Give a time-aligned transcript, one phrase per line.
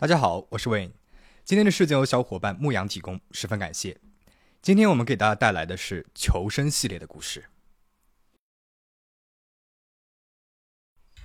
[0.00, 0.92] 大家好，我是 Wayne。
[1.44, 3.98] 今天的事件由小伙伴牧羊提供，十分感谢。
[4.62, 7.46] 今天我们给大家带来的是求生系列的故事。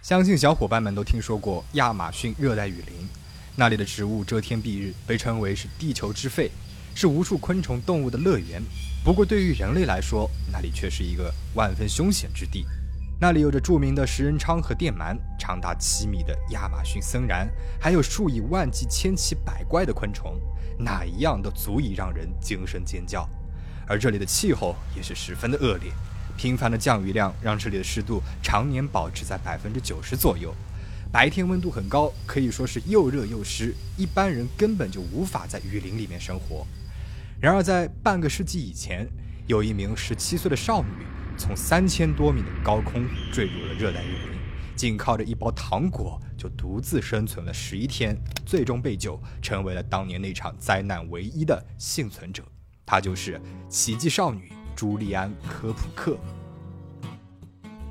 [0.02, 3.08] 相信小伙伴们都听说过亚马逊热带雨林，
[3.56, 6.50] 那里的植物遮天蔽日，被称为是地球之肺，
[6.96, 8.60] 是无数昆虫动物的乐园。
[9.06, 12.66] 不过对于人类来说，那里却是一个万分凶险之地。
[13.20, 17.48] 那里有着著名的食人鲳和电鳗，长达七米的亚马逊森蚺，
[17.80, 20.38] 还有数以万计、千奇百怪的昆虫，
[20.78, 23.28] 哪一样都足以让人惊声尖叫。
[23.88, 25.92] 而这里的气候也是十分的恶劣，
[26.36, 30.54] 频繁的降雨量让这里的湿度常年保持在百分之九十左右，
[31.10, 36.68] 白天温度很高，可以说是又热又湿，一般人根本就无法在雨林里面生活。
[37.40, 39.08] 然而，在半个世纪以前，
[39.48, 41.06] 有一名十七岁的少女。
[41.38, 44.40] 从三千多米的高空坠入了热带雨林，
[44.76, 52.44] 仅靠着一包糖果就独自生存了十一天，最终被救，成为了当年那场灾难唯一的幸存者。
[52.86, 56.18] 她就是奇迹少女朱利安·科普克。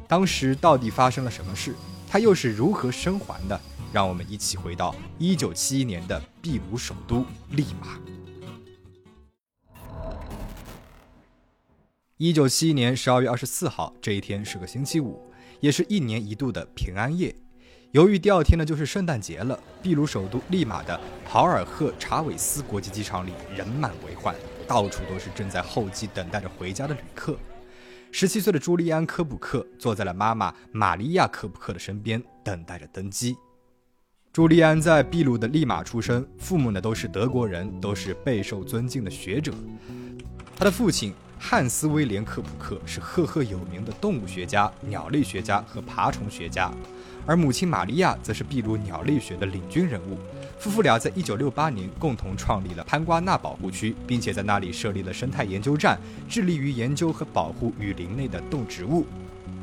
[0.07, 1.75] 当时到底发生了什么事？
[2.09, 3.61] 她又是如何生还的？
[3.93, 7.99] 让我们一起回到一九七一年的秘鲁首都利马。
[12.19, 15.19] 一九七一年十二月二十四号这一天是个星期五，
[15.61, 17.35] 也是一年一度的平安夜。
[17.91, 24.37] 由于第二天呢就是圣诞节了，秘鲁首都利马的豪尔赫查韦斯国际机场里人满为患，
[24.69, 27.37] 到处都是正在候机等待着回家的旅客。
[28.13, 33.35] 十七岁的朱利安·科普克坐在了妈妈玛利亚·科普克的身边，等待着登机。
[34.35, 39.53] 朱利安在秘鲁的利马出生，父母呢都是德国人，都是备受尊敬的学者。
[40.55, 41.15] 他的父亲。
[41.45, 46.71] 汉斯·威廉·科普克是赫赫有名的动物学家、鸟类学家和爬虫学家，
[47.27, 50.17] 而母亲玛利亚则是秘鲁鸟类学的领军人物。
[50.61, 59.05] 夫妇俩在1968年共同创立了潘瓜纳保护区，并且在那里设立了生态研究站，致力于研究和保护雨林内的动植物。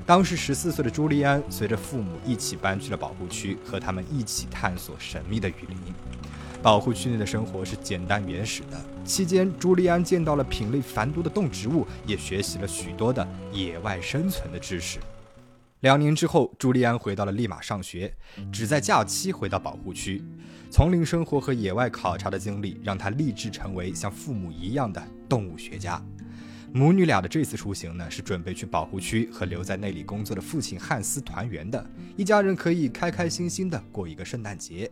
[0.05, 5.77] 当时14岁的朱利安随着父母一起搬去了保护区，和他们一起探索神秘的雨林。
[6.61, 8.77] 保护区内的生活是简单原始的。
[9.09, 14.99] 期间，朱利安见到了品类繁多的动植物，也学习了许多的野外生存的知识。
[15.79, 18.13] 两年之后，朱利安回到了利马上学，
[18.53, 20.23] 只在假期回到保护区。
[20.69, 25.99] 丛林生活和野外考察的经历让他立志成为像父母一样的动物学家。
[26.71, 31.83] 母女俩的这次出行呢，是准备去保护区和留在那里工作的父亲汉斯团圆的，
[32.15, 34.87] 一家人可以开开心心的过一个圣诞节。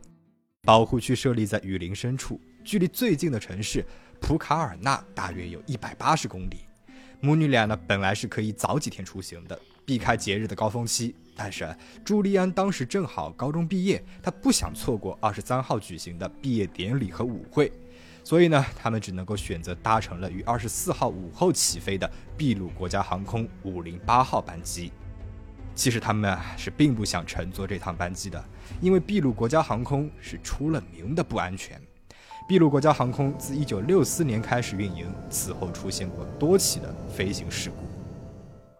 [0.63, 3.85] 保护区设立在雨林深处，距离最近的城市
[4.19, 6.65] 普卡尔纳大约有一百八十公里。
[7.19, 11.15] 母女俩呢，本来是可以早几天出行的，避开节日的高峰期。
[11.35, 17.71] 但是朱利安当时正好高中毕业，他不想错过二十三号举行的毕业典礼和舞会，
[18.23, 24.91] 所以呢，他们只能够选择搭乘了于二十四号午后起飞的秘鲁国家航空五零八号班机。
[25.75, 28.43] 其实他们啊是并不想乘坐这趟班机的，
[28.81, 31.79] 因为秘鲁国家航空是出了名的不安全。
[32.49, 37.75] 秘鲁国家航空自1964年开始运营，此后出现过多起的飞行事故。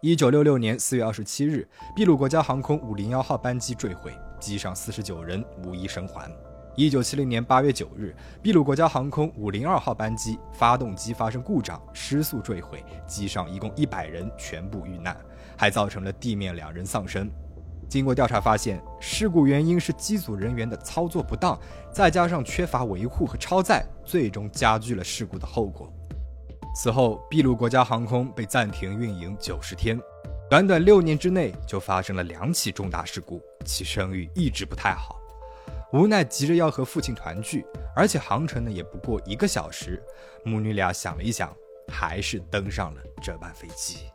[0.00, 6.30] 1966年4月27日，秘鲁国家航空501号班机坠毁，机上49人无一生还。
[6.76, 15.14] 1970年8月9日，秘鲁国家航空502号班机发动机发生故障，失速坠毁，机上一共100人全部遇难。
[15.58, 17.28] 还造成了地面两人丧生。
[17.88, 21.58] 经过调查发现，事故原因是机组人员的操作不当，
[21.90, 25.92] 再加上缺乏维护和超载，最终加剧了事故的后果。
[26.76, 29.98] 此后，秘鲁国家航空被暂停运营九十天，
[30.50, 35.16] 短短六年之内就发生了两起重大事故，其声誉一直不太好。
[35.94, 37.64] 无奈急着要和父亲团聚，
[37.96, 40.00] 而且航程呢也不过一个小时，
[40.44, 41.50] 母女俩想了一想，
[41.90, 44.10] 还是登上了这班飞机。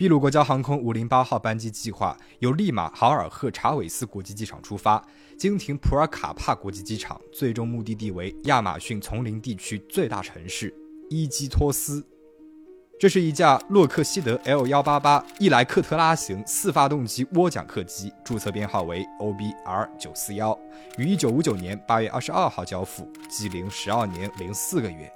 [0.00, 5.04] 秘鲁国家航空五零八号班机计划由利马豪尔赫查韦斯国际机场出发，
[5.36, 10.72] 经停普尔卡帕国际机场，最终目的地为亚马逊丛林地区最大城市
[11.10, 12.06] 伊基托斯。
[13.00, 20.56] 这是一架洛克希德 L 幺八八伊莱克特拉型四发动机涡桨客机，注册编号为 OBR 九四幺，
[20.96, 25.12] 于一九五九年八月二十二号交付，机龄十二年零四个月。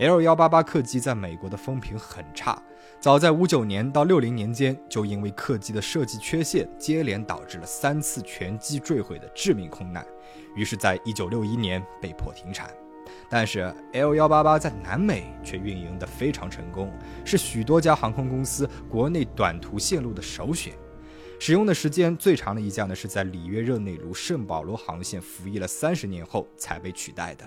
[0.00, 2.60] L 幺八八客机在美国的风评很差。
[2.98, 10.02] 早在五九年到六零年间，就因为客机的设计缺陷，接连导致了三次全机坠毁的致命空难，
[10.56, 12.70] 于是，在一九六一年被迫停产。
[13.28, 16.90] 但是 L 幺八八在南美却运营得非常成功，
[17.22, 20.72] 是许多家航空公司国内短途线路的首选。
[21.38, 27.46] 使用的时间最长的一架呢，是在里约热内卢圣保罗航线服役了三十年后才被取代的。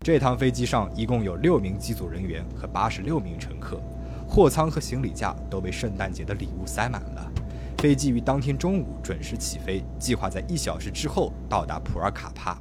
[0.00, 3.80] 这趟飞机上一共有六名机组人员和八十六名乘客，
[4.26, 7.32] 货舱和行李架都被圣诞节的礼物塞满了。
[7.78, 12.58] 飞机于当天中午准时起飞，计划在一小时之后到达普尔卡帕。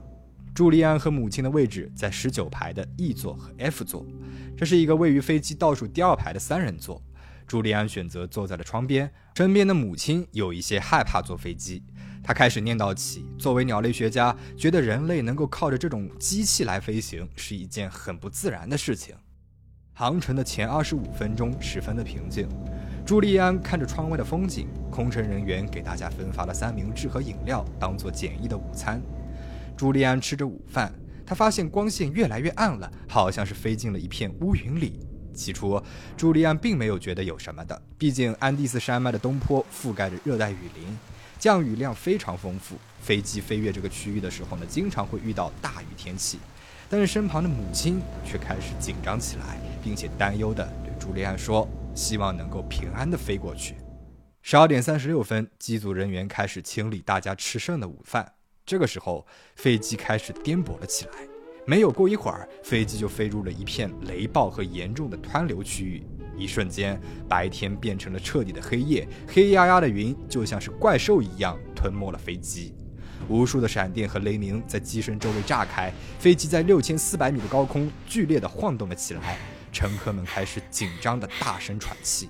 [0.54, 4.06] 朱利安和母亲的位置在十九排的 E 座和 F 座，
[4.58, 7.02] 这是一个位于飞机倒数第二排的三人座。
[7.46, 11.82] 朱利安选择坐在了窗边，身边的母亲有一些害怕坐飞机。
[12.24, 19.16] 他开始念叨起，作为鸟类学家，觉得人类能够靠着这种机器来飞行是一件很不自然的事情。
[19.94, 22.48] 航程的前二十五分钟十分的平静，
[23.06, 29.02] 朱利安看着窗外的风景，空乘人员给大家分发了三明治和饮料，当做简易的午餐。
[29.76, 30.94] 朱利安吃着午饭，
[31.26, 35.00] 他发现光线越来越暗了，好像是飞进了一片乌云里。
[35.34, 35.82] 起初，
[36.16, 40.98] 朱利安并没有觉得有什么的，毕竟安第斯山脉的东坡覆盖着热带雨林，
[41.40, 42.76] 降雨量非常丰富。
[43.00, 46.40] 飞机飞越这个区域的时候呢，经常会遇到大雨天气。
[46.90, 53.76] 但是身旁的母亲却开始紧张起来，并且担忧地对朱利安说：“希望能够平安地飞过去。”
[54.42, 58.34] 十二点三十六分，机组人员开始清理大家吃剩的午饭。
[58.66, 61.12] 这个时候，飞机开始颠簸了起来。
[61.66, 66.02] 没有过一会儿，飞机就飞入了一片雷暴和严重的湍流区域。
[66.38, 72.74] 一瞬间，白天变成了彻底的黑夜，黑压压的云就像是怪兽一样吞没了飞机。
[73.28, 79.38] 无数的闪电和雷鸣在机身周围炸开，飞机在六千四百米的高空剧烈的晃动了起来。
[79.74, 82.30] 乘客们开始紧张的大声喘气。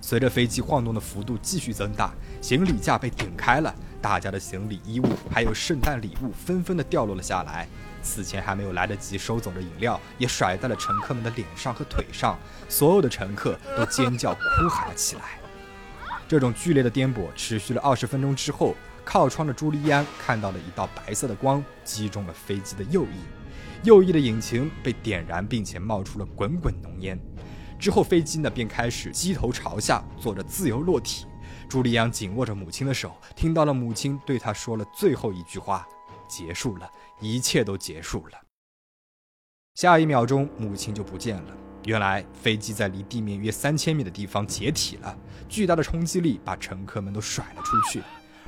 [0.00, 3.74] 随着飞机晃动的幅度继续增大，行李架被顶开了。
[4.02, 7.68] 大家的行李、衣物还有圣诞礼物纷纷的掉落了下来，
[8.02, 12.36] 此前还没有来得及收走的饮料也甩在了乘客们的脸上和腿上，
[12.68, 15.22] 所有的乘客都尖叫哭喊了起来。
[16.26, 27.16] 这种剧烈的颠簸持续了二十分钟之后，靠窗的朱利安看到了一道白色的光击中了飞机的右翼，右翼的引擎被点燃，并且冒出了滚滚浓烟。
[27.78, 31.26] 之后飞机呢便开始机头朝下，做着自由落体。
[31.72, 35.88] 朱利安紧握着母亲的手，听到了母亲对他说了最后一句话
[36.28, 36.86] ：“结束了，
[37.18, 38.38] 一切都结束了。”
[39.74, 41.56] 下一秒钟，母亲就不见了。
[41.86, 45.16] 原来，飞机在离地面约三千米的地方解体了，
[45.48, 48.02] 巨大的冲击力把乘客们都甩了出去。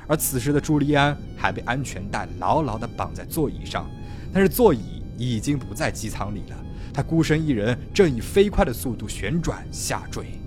[0.07, 3.89] 而此时的朱利安还被安全带牢牢地绑在座椅上，
[4.31, 6.65] 但是座椅已经不在机舱里了。
[6.93, 10.39] 他孤身一人，正以飞快的速度旋转下坠。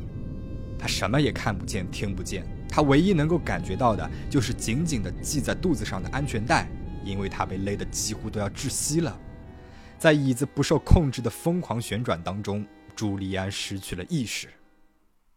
[0.78, 2.46] 他什么也看不见，听不见。
[2.68, 6.68] 他唯一能够感觉到的就是紧紧地系在肚子上的安全带，
[7.04, 9.18] 因为他被勒得几乎都要窒息了。
[9.98, 14.48] 在椅子不受控制的疯狂旋转当中，朱利安失去了意识。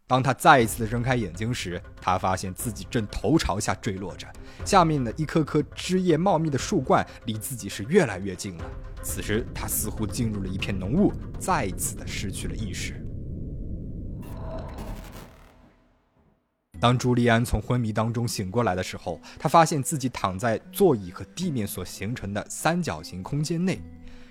[0.06, 4.26] 当他再一次的睁开眼睛时，他发现自己正头朝下坠落着，
[4.64, 8.64] 下面的一棵棵枝叶茂密的树冠离自己是越来越近了。
[9.02, 13.01] 此时，他似乎进入了一片浓雾，再一次的失去了意识。
[16.82, 23.80] 当朱利安从昏迷当中醒过来的时候，他发现自己躺在座椅和地面所形成的三角形空间内，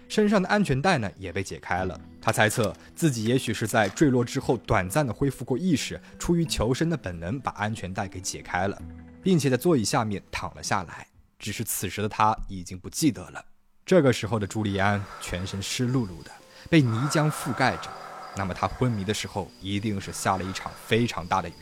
[0.09, 1.98] 身上的安全带呢也被解开了。
[2.21, 8.77] 他猜测自己也许是在坠落之后短暂的恢复过意识，出于求生的本能把安全带给解开了，
[9.24, 11.08] 并且在座椅下面躺了下来。
[11.39, 13.41] 只是此时的他已经不记得了。
[13.86, 16.31] 这个时候的朱利安全身湿漉漉的，
[16.70, 17.89] 被泥浆覆盖着。
[18.36, 21.53] 那么他昏迷的时候一定是下了一场非常大的雨。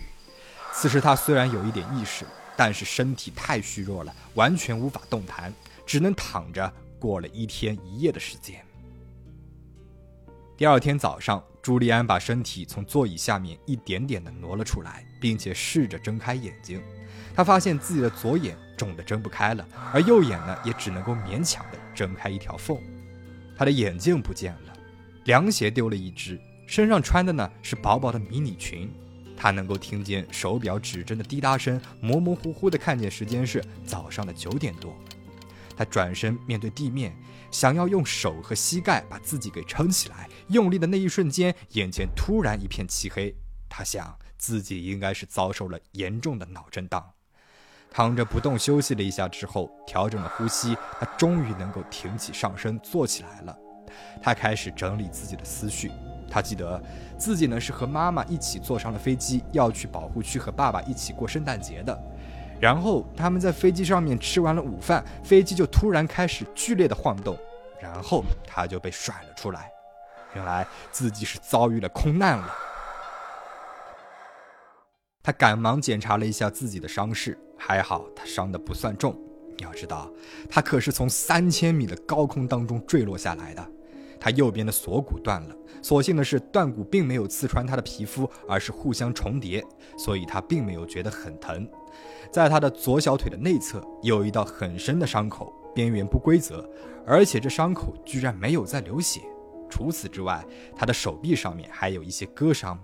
[0.81, 2.23] 此时他虽然有一点意识，
[2.55, 5.53] 但是身体太虚弱了，完全无法动弹，
[5.85, 8.65] 只能躺着过了一天一夜的时间。
[10.55, 16.81] 第二天早上，朱利安把身体从座椅下面一点点的挪了出来，并且试着睁开眼睛。
[17.35, 22.77] 他发现自己的左眼肿得睁不开了，而右眼呢，也只能够勉强的睁开一条缝。
[23.57, 24.73] 他的眼镜不见了，
[25.25, 28.89] 凉鞋丢了一只，身上穿的呢是薄薄的迷你裙。
[29.41, 34.93] 他能够听见手表指针的滴答声，模模糊糊地看见时间是早上的九点多。
[35.77, 37.15] 他转身面对地面，
[37.49, 43.33] 想要用手和膝盖把自己给撑起来，用力的那一瞬间，眼前突然一片漆黑。
[43.69, 47.11] 他想自己应该是遭受了严重的脑震荡。
[47.89, 53.57] 躺着不动休息了一下之后，调整了呼吸，他终于能够挺起上身坐起来了。
[54.21, 55.89] 他开始整理自己的思绪。
[56.29, 56.81] 他记得
[57.17, 61.97] 自己呢是和妈妈一起坐上了飞机，要去保护区和爸爸一起过圣诞节的。
[62.59, 67.37] 然后他们在飞机上面吃完了午饭，飞机就突然开始剧烈的晃动，
[67.81, 69.71] 然后他就被甩了出来。
[70.35, 72.53] 原来自己是遭遇了空难了。
[75.23, 79.17] 他赶忙检查了一下自己的伤势，还好他伤的不算重。
[79.59, 80.09] 要知道，
[80.49, 83.71] 他可是从三千米的高空当中坠落下来的。
[84.19, 89.63] 他右边的锁骨断了，所幸的是断骨并没有刺穿他的皮肤，而是互相重叠，
[89.97, 91.67] 所以他并没有觉得很疼。
[92.31, 96.69] 在他的左小腿的内侧有一道很深的伤口，边缘不规则，
[97.05, 99.21] 而且这伤口居然没有在流血。
[99.69, 100.43] 除此之外，
[100.75, 102.79] 他的手臂上面还有一些割伤。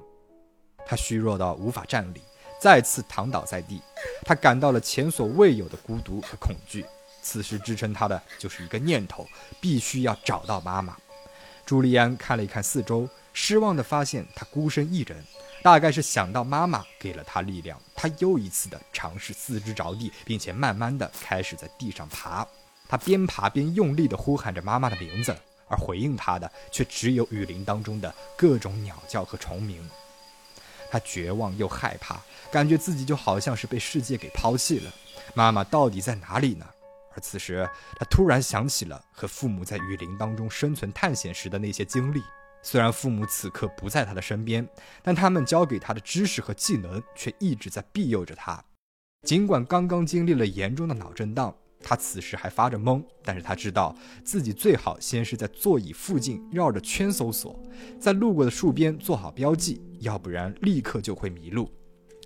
[0.86, 2.22] 他虚弱到无法站立，
[2.62, 3.82] 再次躺倒在地。
[4.24, 6.86] 他感到了前所未有的孤独和恐惧。
[7.24, 9.26] 此时支撑他的就是一个念头：
[9.60, 10.96] 必须要找到妈妈。
[11.66, 15.24] 朱利安看了一看四周，失望地发现他孤身一人。
[15.64, 22.48] 大概是想到妈妈给了他力量，他又一次的尝试四肢着地，并且慢慢的开始在地上爬。
[22.88, 25.36] 他边爬边用力地呼喊着妈妈的名字，
[25.68, 29.90] 而回应他的却只有雨林当中的各种鸟叫和虫鸣。
[30.92, 34.94] 他绝望又害怕，感觉自己就好像是被世界给抛弃了。
[35.34, 36.66] 妈妈到底在哪里呢？
[37.16, 37.68] 而此时，
[37.98, 42.22] 他突然想起了和父母在雨林当中生存探险时的那些经历。
[42.62, 44.68] 虽然父母此刻不在他的身边，
[45.02, 48.62] 但他们教给他的知识和技能却一直在庇佑着他。
[49.26, 57.58] 尽管刚刚经历了严重的脑震荡，他此时还发着懵，但是他知道自己最好先是在座椅附近绕着圈搜索，
[58.00, 61.72] 在路过的树边做好标记，要不然立刻就会迷路。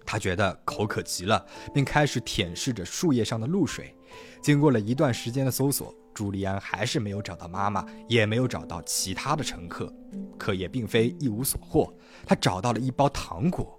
[0.06, 3.94] 他觉得口渴极了，便开始舔舐着树叶上的露水。
[4.42, 9.94] 经过了一段时间的搜索，朱利安还是没有找到妈妈，也没有找到其他的乘客。
[10.38, 11.94] 可也并非一无所获，
[12.26, 13.78] 他找到了一包糖果。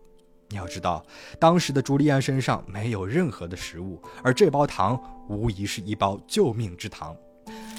[0.48, 1.04] 你要知道，
[1.38, 7.16] 当时的朱利安身上没有任何的食物，而这包糖无疑是一包救命之糖。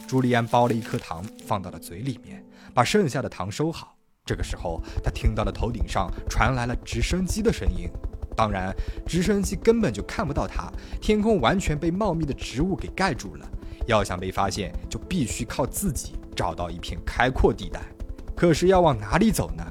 [0.07, 2.43] 朱利安剥了一颗糖放到了嘴里面，
[2.73, 3.95] 把剩下的糖收好。
[4.25, 7.89] 这个时候，他听到了头顶上传来了直升机的声音。
[8.41, 10.67] 当然，直升机根本就看不到他，
[10.99, 13.47] 天空完全被茂密的植物给盖住了。
[13.85, 17.79] 要想被发现，就必须靠自己找到一片开阔地带。
[18.35, 19.63] 可是要往哪里走呢？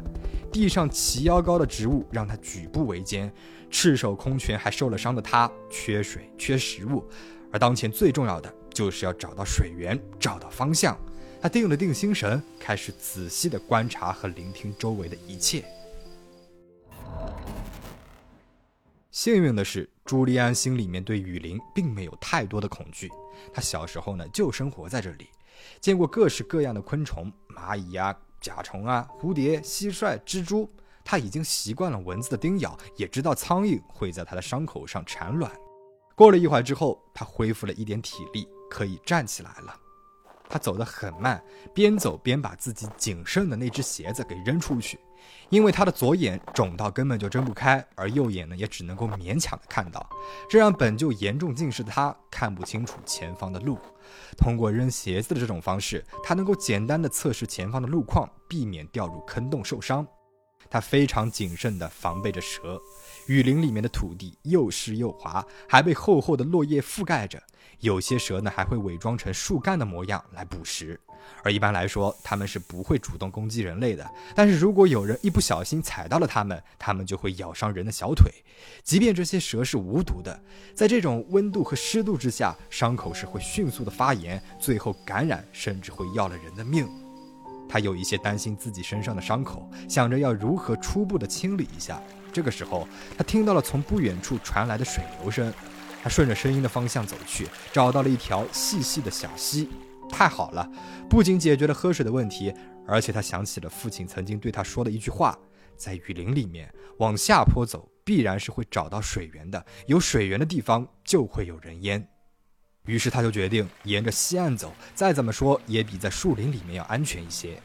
[0.52, 3.28] 地上齐腰高的植物让他举步维艰，
[3.70, 7.04] 赤手空拳还受了伤的他，缺水缺食物，
[7.50, 10.96] 而当前最重要的就是要找到水源，找到方向。
[11.42, 15.64] 他定了定心神，开始仔细地观察和聆听周围的一切。
[19.20, 23.06] 幸运的是，朱利安心里面对雨林并没有太多的恐惧。
[23.52, 25.28] 他小时候呢就生活在这里，
[25.78, 30.66] 见过各式各样的昆虫，蚂蚁啊、甲虫啊、蝴蝶、蟋蟀、蜘蛛。
[31.04, 35.52] 他已经习惯了蚊子的叮咬，也知道苍蝇会在他的伤口上产卵。
[36.16, 39.78] 过了一会儿之后，他恢复了一点体力，可以站起来了。
[40.50, 41.42] 他走得很慢，
[41.72, 44.98] 边走边把自己仅剩的那只鞋子给扔出去，
[45.48, 50.04] 因为他的左眼肿到根本就睁不开，而右眼呢也只能够勉强的看到，
[50.48, 53.78] 这让本就严重近视的他看不清楚前方的路。
[54.36, 60.04] 通过扔鞋子的这种方式，他能够简单的测试前方的路况，避免掉入坑洞受伤。
[60.68, 62.80] 他非常谨慎地防备着蛇。
[63.30, 67.40] 雨林里面的土地又湿又滑，还被厚厚的落叶覆盖着。
[67.78, 70.98] 有些蛇呢，还会伪装成树干的模样来捕食。
[71.44, 74.04] 而一般来说，它们是不会主动攻击人类的。
[74.34, 78.32] 但是如果有人一不小心踩到了它们，它们就会咬伤人的小腿。
[78.82, 80.42] 即便这些蛇是无毒的，
[80.74, 86.88] 在这种温度和湿度之下，伤口是会迅速的发炎，最后感染，甚至会要了人的命。
[87.68, 92.02] 他有一些担心自己身上的伤口，想着要如何初步的清理一下。
[92.30, 95.52] 这个时候，他听到了从不远处传来的水流声。
[96.02, 99.68] 他顺着声音的方向走去，找到了一条细细的小溪。
[100.08, 100.66] 太好了，
[101.10, 102.54] 不仅解决了喝水的问题，
[102.86, 105.38] 而且他想起了父亲曾经对他说的一句话：
[105.76, 109.62] 在雨林里面往下坡走，必然是会找到水源的。
[109.86, 112.08] 有水源的地方就会有人烟。
[112.86, 117.60] 于是他就决定沿着溪岸走，再怎么说也比在树林里面要安全一些。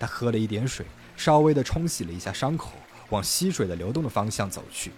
[0.00, 2.72] 他喝了一点水，稍微的冲洗了一下伤口。
[3.10, 4.92] 往溪水的流动的方向走去，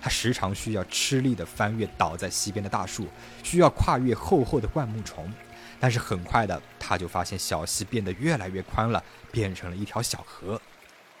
[0.00, 3.06] 他时常需要吃力地翻越倒在溪边的大树，
[3.42, 5.32] 需要跨越厚厚的灌木丛。
[5.78, 10.60] 但是很快的，他就发现小溪变得越来越宽了，变成了一条小河。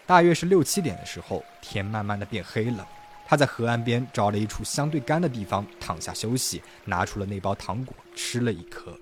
[0.06, 2.86] 大约是六七点的时候，天慢慢的变黑了。
[3.26, 8.96] 他在河岸边找了一处相对干的地方躺下休息，拿出了那包糖果吃了一颗。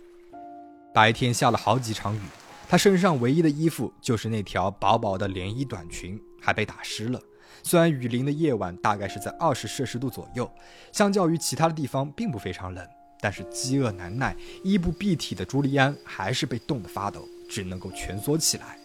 [0.94, 2.20] 白天下了好几场雨，
[2.68, 6.20] 他身上唯一的衣服就是那条薄薄的连衣短裙。
[6.40, 7.20] 还被打湿了。
[7.62, 10.50] 虽然雨林的夜晚大概是在二十摄氏度左右，
[10.92, 12.86] 相较于其他的地方并不非常冷，
[13.20, 18.78] 但是饥饿难耐、衣不蔽体的朱利安还是被冻得发抖，只能够蜷缩起来。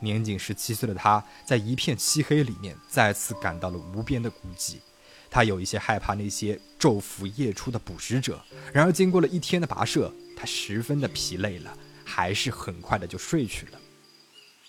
[0.00, 4.76] 年仅十七岁的他，在一片漆黑里面，再次感到了无边的孤寂。
[5.30, 8.40] 他有一些害怕那些昼伏夜出的捕食者。
[8.72, 13.78] 然而，经过了一天的跋涉，他十分的疲累了，还是很快的就睡去了。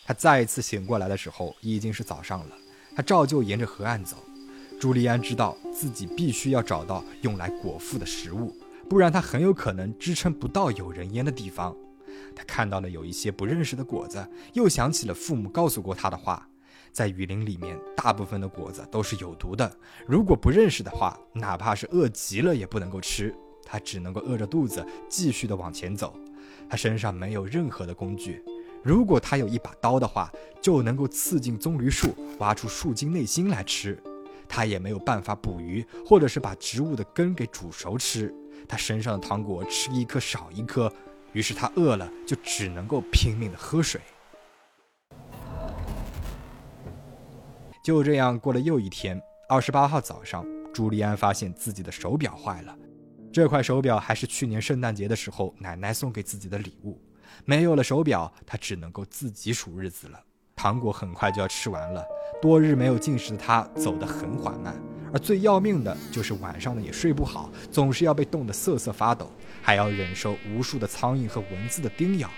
[0.09, 2.55] 他再一次醒过来的时候，已经是早上了。
[2.95, 4.17] 他照旧沿着河岸走。
[4.79, 8.51] 朱利安知道自己必须要找到用来果腹的食物，
[8.89, 11.77] 不然他很有可能支撑不到有人烟的地方。
[12.35, 16.49] 他看到了有一些不认识的果子，又想起了父母告诉过他的话：
[16.91, 19.71] 在雨林里面，大部分的果子都是有毒的。
[20.07, 23.31] 如果不认识的话，哪怕是饿极了也不能够吃。
[23.63, 26.15] 他只能够饿着肚子继续的往前走。
[26.67, 28.43] 他身上没有任何的工具。
[28.83, 30.31] 如果他有一把刀的话，
[30.62, 34.01] 就能够刺进棕榈树，挖出树茎内心来吃。
[34.48, 38.33] 他也没有办法捕鱼，或者是把植物的根给煮熟吃。
[38.67, 40.91] 他身上的糖果吃一颗少一颗，
[41.33, 44.01] 于是他饿了，就只能够拼命的喝水。
[47.83, 49.21] 就这样过了又一天。
[49.48, 52.77] 二十八号早上，朱利安发现自己的手表坏了。
[53.31, 57.00] 这块手表还是去年圣诞节的时候奶奶送给自己的礼物。
[57.45, 60.21] 没有了手表，他只能够自己数日子了。
[60.55, 62.05] 糖果很快就要吃完了，
[62.41, 64.75] 多日没有进食的他走得很缓慢。
[65.12, 69.31] 而最要命的就是晚上呢也睡不好，总是要被冻得瑟瑟发抖，
[69.62, 72.29] 还要忍受无数的苍蝇和蚊子的叮咬。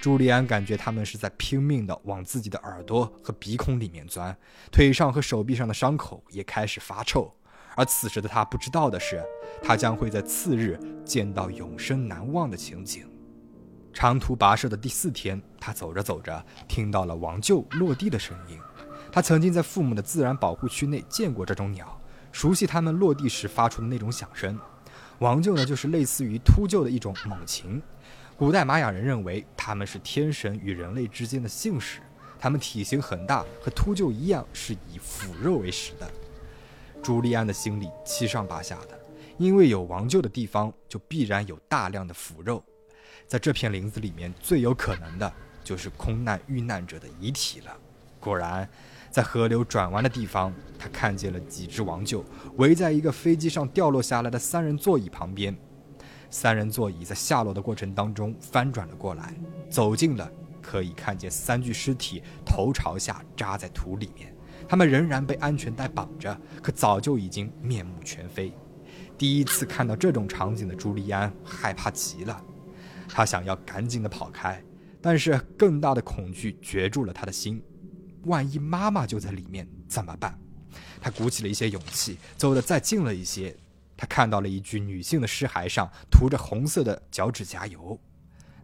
[0.00, 4.34] 朱利安感觉他们是在拼命地往自己的耳朵和鼻孔里面钻，
[4.72, 7.30] 腿上和手臂上的伤口也开始发臭。
[7.76, 9.22] 而此时的他不知道的是，
[9.62, 13.09] 他将会在次日见到永生难忘的情景。
[14.00, 18.58] 长途跋涉的第四天，他走着走着，听到了王鹫落地的声音。
[19.12, 22.00] 他曾经在父母的自然保护区内见过这种鸟，
[22.32, 24.58] 熟悉它们落地时发出的那种响声。
[25.18, 27.82] 王鹫呢，就是类似于秃鹫的一种猛禽。
[28.38, 32.00] 古代玛雅人认为它们是天神与人类之间的信使。
[32.38, 36.10] 它们体型很大，和秃鹫一样，是以腐肉为食的。
[37.02, 38.98] 朱利安的心里七上八下的，
[39.36, 42.64] 因为有王鹫的地方，就必然有大量的腐肉。
[43.26, 47.76] 在这片林子里面，最有可能的就是空难遇难者的遗体了。
[48.18, 48.68] 果然，
[49.10, 52.22] 在河流转弯的地方，他看见了几只王鹫
[52.56, 55.56] 围在一个飞机上掉落下来的三人座椅旁边。
[56.28, 59.34] 三人座椅在下落的过程当中翻转了过来，
[59.68, 60.30] 走近了
[60.60, 64.32] 可以看见三具尸体头朝下扎在土里面，
[64.68, 68.52] 他们仍然被安全带绑着，可早就已经面目全非。
[69.16, 72.44] 第一次看到这种场景的朱利安害怕极了。
[73.12, 74.62] 他想要赶紧的跑开，
[75.00, 77.62] 但是更大的恐惧攫住了他的心。
[78.24, 80.38] 万一妈妈就在里面怎么办？
[81.00, 83.56] 他鼓起了一些勇气，走得再近了一些。
[83.96, 87.98] 他看到了一具女性的尸骸上涂着红色的脚趾甲油。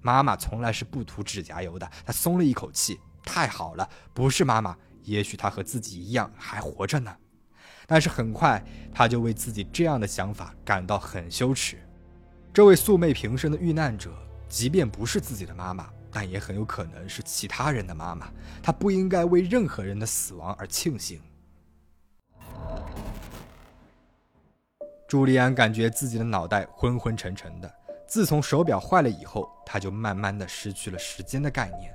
[0.01, 1.91] 妈妈从来是不涂指甲油的。
[2.05, 7.15] 他松了一口气，太好了，不是妈妈，也许她和自己一样还活着呢。
[7.87, 11.79] 但是很快，他就为自己这样的想法感到很羞耻。
[12.53, 14.26] 这位素昧平生的遇难者。
[14.49, 18.29] 即便不是自己的妈妈，但也很有可能是其他人的妈妈。
[18.63, 21.21] 他不应该为任何人的死亡而庆幸。
[25.09, 27.73] 朱利安感觉自己的脑袋昏昏沉沉的。
[28.09, 31.93] 自从手表坏了以后，他就慢慢的失去了时间的概念。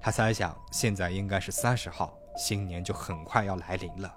[0.00, 4.14] 他猜想，现在应该是三十号，新年就很快要来临了。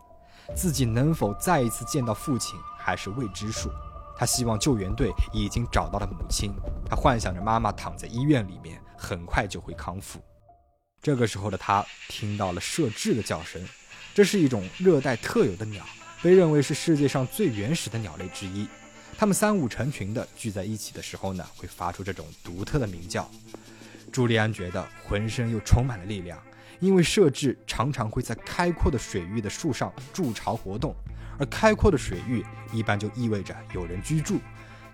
[0.56, 3.70] 自己能否再一次见到父亲，还是未知数。
[4.16, 6.54] 他希望救援队已经找到了母亲，
[6.90, 10.20] 他幻想着妈妈躺在医院里面，很快就会康复。
[11.02, 13.62] 这个时候的他听到了设置的叫声，
[14.14, 15.84] 这是一种热带特有的鸟，
[16.22, 18.68] 被认为是世界上最原始的鸟类之一。
[19.18, 23.30] 它们三五成群的聚在一起的时候呢，会发出这种独特的鸣叫。
[24.12, 26.42] 朱利安觉得浑身又充满了力量，
[26.84, 30.94] 因为设置常常会在开阔的水域的树上筑巢活动。
[31.40, 34.38] 而开阔的水域一般就意味着有人居住。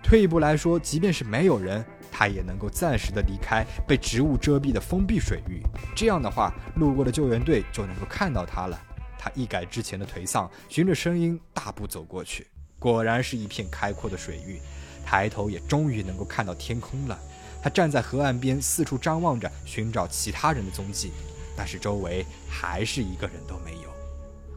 [0.04, 5.62] 退一步来说，即便是没有人，他也能够暂时的离开被植物遮蔽的封闭水域。
[5.95, 8.80] 这样的话，路过的救援队就能够看到他了。
[9.17, 12.47] 他一改之前的颓丧，循着声音大步走过去。
[12.78, 14.62] 果然是一片开阔的水域，
[15.04, 17.19] 抬头也终于能够看到天空了。
[17.62, 21.12] 他站在河岸边，四处张望着，寻找其他人的踪迹，
[21.60, 23.89] 但是周围还是一个人都没有。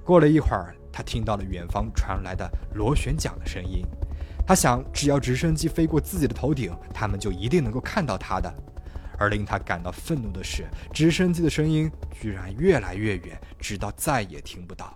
[0.05, 0.73] 过了一会儿。
[0.95, 3.83] 他听到了远方传来的螺旋桨的声音，
[4.47, 8.55] 他想，只要直升机飞过自己的头顶，他们就一定能够看到他的。
[9.19, 14.95] 而令他感到愤怒的是，直升机的声音居然越来越远，直到再也听不到。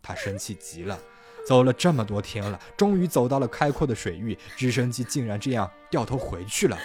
[0.00, 0.98] 他生气极了，
[1.46, 6.78] 走了这么多天了，终于走到了开阔的水域，直升机竟然这样掉头回去了。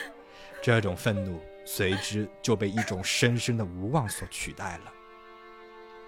[0.62, 4.92] 这种愤怒随之就被一种深深的无望所取代了。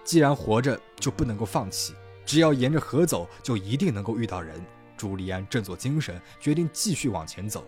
[0.04, 1.94] 既然活着，就不能够放弃。
[2.26, 4.60] 只要沿着河走，就一定能够遇到人。
[4.96, 7.66] 朱利安振作精神，决定继续往前走。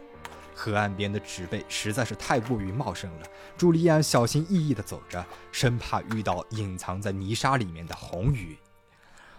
[0.54, 8.58] 河岸边的植被实在是太过于茂盛了，朱利安小心翼翼地走着，生怕遇到隐藏在泥沙里面的红鱼。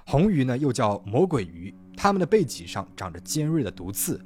[0.05, 4.21] 红鱼呢，又叫魔鬼鱼，它们的背脊上长着尖锐的毒刺，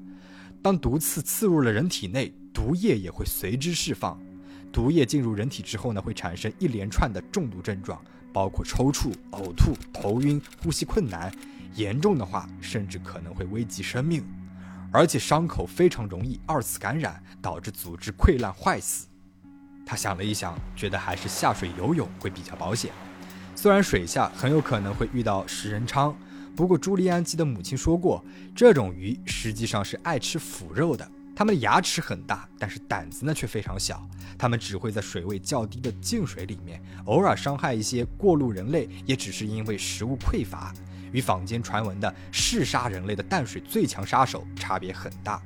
[0.63, 4.21] 当毒刺刺入了人体内，毒液也会随之释放。
[4.71, 8.01] 毒液进入人体之后呢，会产生一连串的中毒症状，
[8.33, 11.33] 包括抽搐、呕吐、头晕、呼吸困难，
[11.75, 14.23] 严重的话甚至可能会危及生命。
[14.93, 19.07] 而且伤口非常容易二次感染，导致组织溃烂坏死。
[19.87, 22.93] 他想了一想，觉得还是下水游泳会比较保险。
[23.57, 26.15] 虽然水下很有可能会遇到食人鲳，
[26.55, 31.11] 不过朱利安基的母亲说过，这种鱼实际上是爱吃腐肉的。
[31.35, 34.07] 它们的牙齿很大，但是胆子呢却非常小。
[34.37, 40.75] 它们只会在水位较低的静水里面偶尔伤害一些过路人类，也只是因为食物匮乏。
[41.13, 45.43] 与坊间传闻的嗜杀人类的淡水最强杀手差别很大。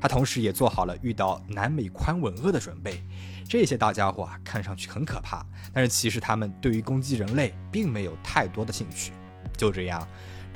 [0.00, 3.02] 他同时也做好了遇到南美宽吻鳄的准备。
[3.48, 9.12] 这些大家伙啊，看上去很可怕，但是其实他们对于攻击人类并没有太多的兴趣。
[9.56, 10.06] 就这样，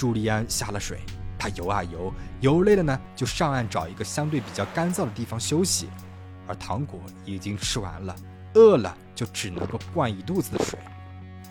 [0.03, 0.99] 朱利安下了水，
[1.39, 5.89] 他游啊游，游累了呢，就上岸找一个相对比较干燥的地方休息。
[6.49, 8.17] 而糖果已经吃完了，
[8.55, 10.77] 饿了就只能够灌一肚子的水。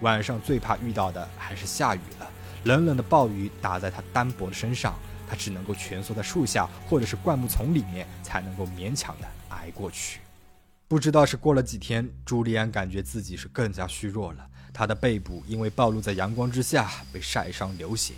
[0.02, 2.30] 晚上最怕遇到的还是下雨了。
[2.66, 4.96] 冷冷的暴雨打在他单薄的身上，
[5.30, 10.20] 他只能够蜷缩在树下或者是灌木丛里面，才能够勉强的挨过去。
[10.90, 14.46] 不知道是过了几天，朱利安感觉自己是更加虚弱了。
[14.74, 18.14] 他的背部因为暴露在阳光之下被晒伤流血，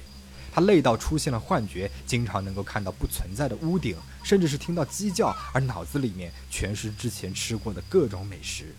[0.53, 8.75] 他累到出现了幻觉，经常能够看到不存在的屋顶，甚至是听到鸡叫，而脑子里面全是之前吃过的各种美食。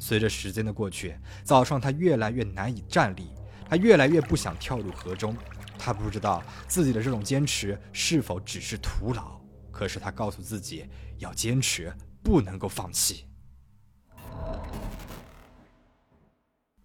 [0.00, 1.14] 随着时间的过去，
[1.44, 3.28] 早上他越来越难以站立。
[3.68, 5.36] 他越来越不想跳入河中，
[5.78, 9.38] 他不知道自己的这种坚持是否只是徒劳。
[9.70, 10.86] 可是他告诉自己
[11.18, 13.26] 要坚持，不能够放弃。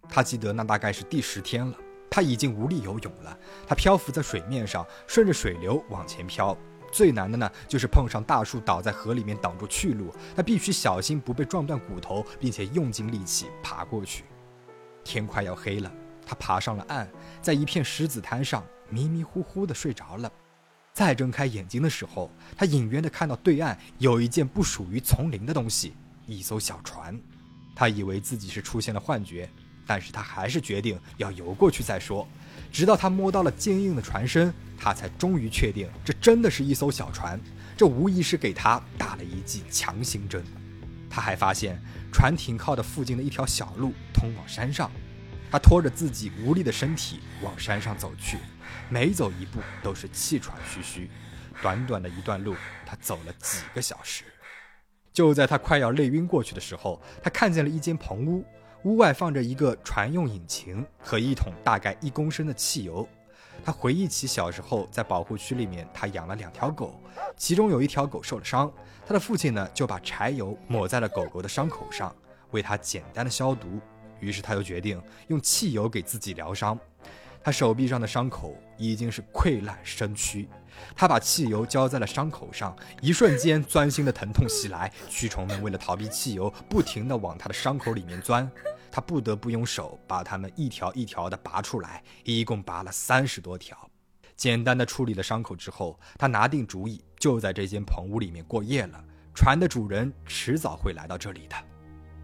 [0.08, 1.76] 他记得那大概是第十天了，
[2.10, 3.38] 他已经无力游泳了。
[3.66, 6.56] 他漂浮在水面上，顺着水流往前漂。
[6.92, 14.24] 最难的呢，就是碰上大树倒在河里面挡住去路，他必须小心不被撞断骨头，并且用尽力气爬过去。
[15.04, 15.90] 天快要黑了。
[16.26, 17.08] 他爬上了岸，
[17.40, 20.30] 在一片石子滩上迷迷糊糊地睡着了。
[20.92, 25.94] 再睁开眼睛的时候，他隐约地看到对岸有一件不属于丛林的东西——
[26.26, 27.18] 一艘小船。
[27.74, 29.48] 他以为自己是出现了幻觉，
[29.90, 32.24] 但是他还是决定要游过去再说。
[32.70, 37.40] 直到他摸到了坚硬的船身，他才终于确定这真的是一艘小船。
[37.76, 40.44] 这无疑是给他打了一剂强心针。
[41.10, 41.76] 他还发现，
[42.12, 44.88] 船停靠的附近的一条小路通往山上。
[45.50, 48.38] 他拖着自己无力的身体往山上走去，
[48.88, 51.10] 每走一步都是气喘吁吁。
[51.60, 52.54] 短短的一段路，
[52.86, 54.22] 他走了几个小时。
[55.12, 58.44] 就在他快要累晕过去的时候，他看见了一间棚屋，
[58.84, 63.06] 屋外放着一个船用引擎和一桶大概一公升的汽油。
[63.62, 66.98] 他回忆起小时候在保护区里面，他养了两条狗，
[67.36, 68.72] 其中有一条狗受了伤，
[69.06, 72.14] 他的父亲呢就把柴油抹在了狗狗的伤口上，
[72.52, 73.78] 为它简单的消毒。
[74.18, 76.78] 于是他又决定用汽油给自己疗伤，
[77.42, 80.46] 他手臂上的伤口已经是溃烂生蛆，
[80.94, 88.50] 他把汽油浇在了伤口上，一瞬间钻心的疼痛袭来，蛆虫们为了逃避汽油，不停地往他的伤口里面钻，
[88.90, 93.76] 他不得不用手把它们一条一条的拔出来，一共拔了三十多条。
[94.36, 99.04] 简单的处理了伤口之后，他拿定主意，就在这间棚屋里面过夜了。
[99.34, 101.56] 船的主人迟早会来到这里的。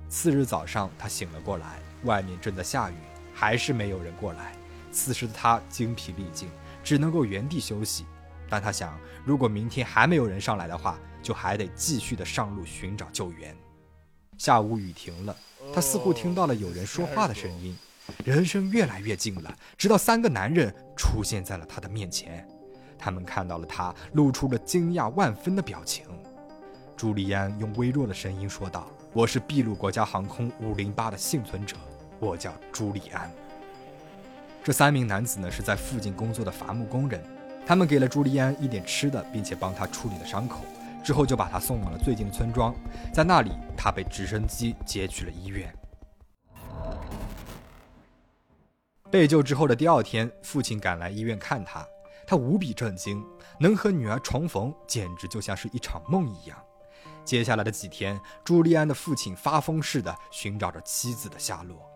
[0.08, 1.78] 次日早上，他醒了过来。
[2.04, 2.94] 外面正在下雨，
[3.34, 4.52] 还是没有人过来。
[4.90, 6.48] 此时的他精疲力尽，
[6.82, 8.06] 只能够原地休息。
[8.48, 13.56] 但他想，如果明天还没有人上来的话，就还得继续的上路寻找救援。
[14.38, 15.34] 下午雨停了，
[15.74, 17.76] 他似乎听到了有人说话的声音，
[18.24, 22.46] 人声越来越近了，直到三个男人出现在了他的面前。
[22.98, 26.04] 他们看到了他，露出了惊讶万分的表情。
[26.96, 31.76] 朱利安用微弱的声音说道：“我是秘鲁国家航空五零八的幸存者。”
[32.18, 33.30] 我叫朱利安。
[34.64, 37.22] 这三名男子呢，是在附近工作的伐木工人。
[37.66, 40.64] 他们给了朱利安一点吃的，并且帮他处理了伤口，
[41.06, 42.74] 之后就把他送往了最近的村庄。
[43.14, 45.72] 在那里，他被直升机接去了医院。
[49.08, 51.86] 被救之后的第二天，父亲赶来医院看他，
[52.26, 53.24] 他无比震惊，
[53.60, 56.58] 能和女儿重逢，简直就像是一场梦一样。
[57.24, 61.88] 接下来的几天，朱利安的父亲发疯似的寻找着妻子的下落。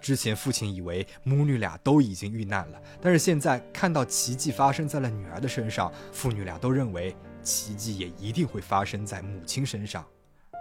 [0.00, 10.04] 之前父亲以为母女俩都已经遇难了，但是现在看到奇迹发生在了女儿的身上，父女俩都认为奇迹也一定会发生在母亲身上。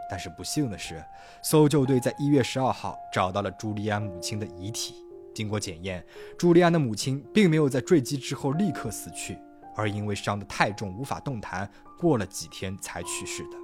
[0.09, 1.03] 但是不幸的是，
[1.43, 4.95] 搜救队在一月十二号找到了朱利安母亲的遗体。
[5.35, 6.03] 经过检验，
[6.37, 9.37] 朱利安的母亲并没有在坠机之后立刻死去，
[9.75, 13.57] 而因为伤得太重无法动弹，过了几天才去世的。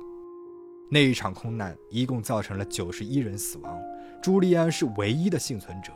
[0.91, 3.81] 那一场空难一共造成了九十一人死亡。
[4.21, 5.91] 朱利安是唯一的幸存者。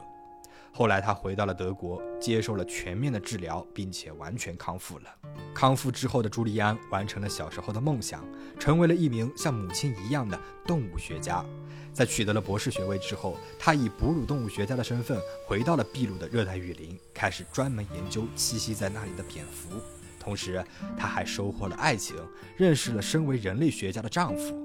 [0.71, 5.05] 后来他回到了德国，接受了全面的治疗，并且完全康复了。
[5.53, 8.23] 康复之后的朱利安完成了小时候的梦想，
[8.57, 11.43] 成为了一名像母亲一样的动物学家。
[11.91, 19.69] 在取得了博士学位之后，他以哺乳动物学家的身份回到了秘鲁的热带雨林，开始专门研究栖息在那里的蝙蝠。
[20.19, 20.63] 同时，
[20.95, 22.15] 他还收获了爱情，
[22.55, 24.55] 认识了身为人类学家的丈夫。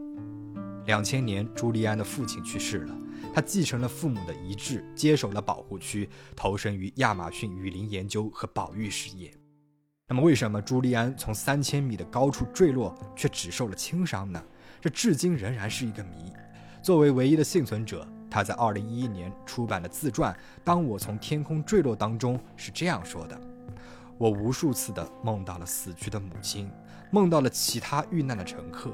[0.85, 2.95] 两千年，朱利安的父亲去世了。
[3.35, 9.35] 他继承了父母的遗志，接手了保护区，投身于亚马逊雨林研究和保育事业。
[10.07, 14.41] 那么，为什么朱利安从三千米的高处坠落却只受了轻伤呢？
[14.81, 16.33] 这至今仍然是一个谜。
[16.81, 23.41] 作为唯一的幸存者，他在二零一一年出版的自传《当我从天空坠落》当中是这样说的
[24.17, 26.71] ：“我无数次的梦到了死去的母亲，
[27.11, 28.93] 梦到了其他遇难的乘客。”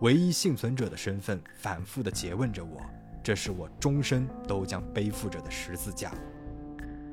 [0.00, 2.80] 唯一幸存者的身份反复地诘问着我，
[3.22, 6.12] 这是我终身都将背负着的十字架。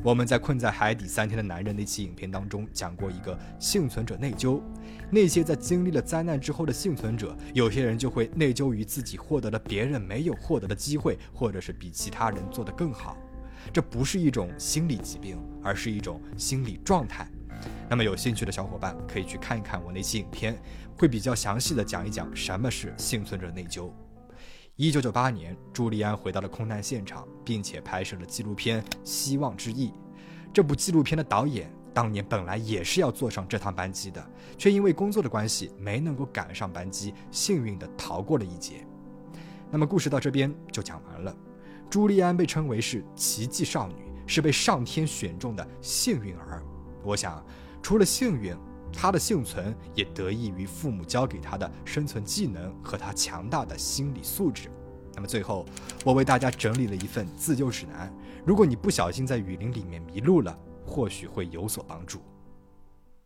[0.03, 4.61] 我们在困在海底三天的男人那期影片当中讲过一个幸存者内疚，
[5.09, 13.17] 那些在经历了灾难之后的幸存者，有些人就会内疚于自己获得了别人没有获得的机会，或者是比其他人做得更好。
[13.73, 17.27] 这不是一种心理疾病，而是一种心理状态。
[17.89, 20.55] 那么有兴趣的小伙伴可以去看一看我那期影片。
[20.97, 23.91] 会比较详细的讲一讲什么是幸存者内疚。
[24.77, 29.87] 一九九八年，朱利安回到了空难现场，并且拍摄了纪录片《希望之翼》。
[30.53, 38.85] 这部纪录片的导演当年本来也是要坐上这趟班机的，却因为工作的关系没能够赶上班机，幸运的逃过了一劫。
[39.71, 41.33] 那么故事到这边就讲完了。
[41.89, 43.95] 朱利安被称为是奇迹少女，
[44.27, 46.61] 是被上天选中的幸运儿。
[47.01, 47.41] 我想，
[47.81, 48.53] 除了幸运。
[48.91, 54.69] 他的幸存也得益于父母教给他的生存技能和他强大的心理素质。
[55.13, 55.65] 那么最后，
[56.03, 58.13] 我为大家整理了一份自救指南。
[58.45, 62.21] 如果你不小心在雨林里面迷路了，或许会有所帮助。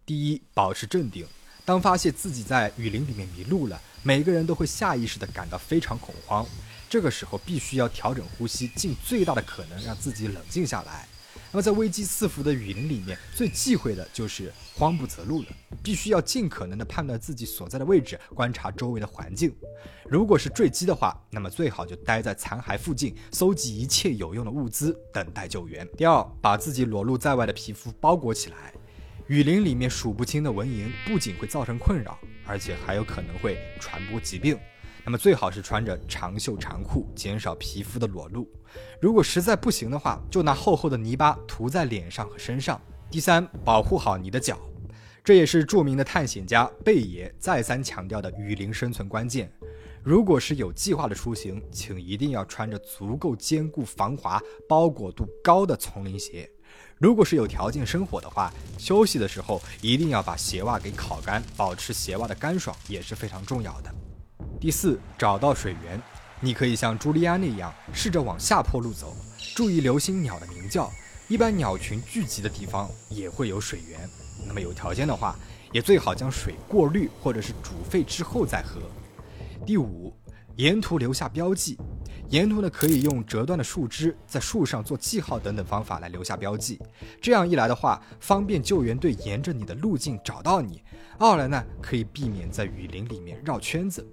[0.05, 1.25] 第一，保持镇定。
[1.65, 6.45] 当发现自己在雨林里面迷路了，每个人都会下意识地感到非常恐慌。
[6.89, 11.07] 这个时候必须要调整呼吸，尽最大的可能让自己冷静下来。
[11.51, 15.47] 那么，在危机四伏的雨林里面，最忌讳的就是慌不择路了。
[15.81, 19.51] 必须要尽可能的判断自己所在的位置，观察周围的环境。
[20.07, 25.87] 如果是坠机的话，那么最好就待在残骸附近，搜集一切有用的物资，等待救援。
[25.97, 28.71] 第二，把自己裸露在外的皮肤包裹起来。
[29.25, 34.55] 雨林里面数不清的蚊蝇，不仅会造成困扰，而且还有可能会传播疾病。
[35.09, 38.47] 那么最好是穿着长袖长裤，减少皮肤的裸露。
[39.01, 42.79] 如果实在不行的话，就拿厚厚的泥巴涂在脸上和身上。
[43.09, 44.59] 第三，保护好你的脚，
[45.23, 49.51] 这也是著名的探险家贝爷再三强调的雨林生存关键。
[50.03, 56.47] 如果是有计划的出行，请一定要穿着足够坚固、防滑、包裹度高的丛林鞋。
[56.99, 63.91] 如果是有条件生火的话，休息的时候一定要把鞋袜给烤干，保持鞋袜的干爽也是非常重要的。
[64.59, 66.01] 第四，找到水源，
[66.41, 69.15] 你可以像朱利安那样试着往下坡路走，
[69.55, 70.91] 注意留心鸟的鸣叫。
[71.29, 73.97] 一般鸟群聚集的地方也会有水源，
[74.45, 75.33] 那么有条件的话，
[75.71, 78.81] 也最好将水过滤或者是煮沸之后再喝。
[79.65, 80.13] 第五，
[80.57, 81.77] 沿途留下标记，
[82.27, 86.77] 沿途呢可以用折断的树枝在树上做记号等等方法来留下标记，
[87.21, 90.81] 这样一来的话，方便救援队沿着你的路径找到你；
[91.17, 94.05] 二来呢，可以避免在雨林里面绕圈子。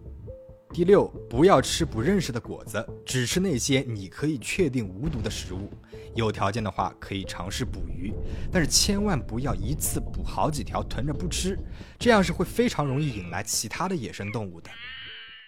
[0.76, 5.72] 第六，不要吃不认识的果子，只吃那些你可以确定无毒的食物。
[6.14, 8.12] 有条件的话，可以尝试捕鱼，
[8.52, 11.58] 但是千万不要一次捕好几条囤着不吃，
[11.98, 14.70] 这样是会非常容易引来其他的野生动物的。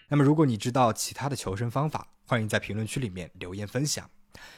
[0.09, 4.09] 那么，如果你知道其他的求生方法，欢迎在评论区里面留言分享。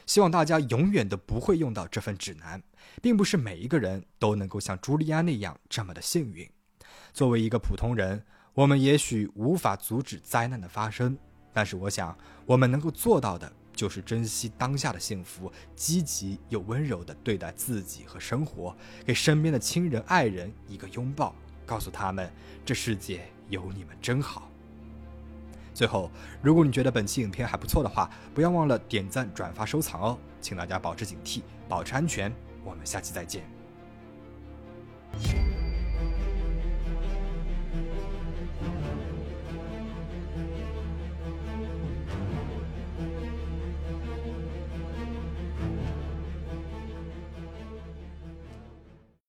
[0.06, 2.62] 希望大家永远都不会用到这份指南，
[3.02, 6.48] 并不是每一个人都能够像朱利安那样这么的幸运。
[7.12, 8.24] 作为一个普通人。
[8.54, 11.16] 我们也许无法阻止灾难的发生，
[11.52, 21.34] 但是我想，我们能够做到的就是珍惜当下的幸福，积极又温柔地对待自己和生活，给身边的亲人爱人一个拥抱，
[21.64, 22.30] 告诉他们
[22.64, 24.48] 这世界有你们真好。
[25.72, 26.10] 最后，
[26.42, 30.18] 如果你觉得本期影片还不错的话，不要忘了点赞、转发、收藏哦。
[30.40, 32.30] 请大家保持警惕，保持安全。
[32.64, 33.44] 我们下期再见。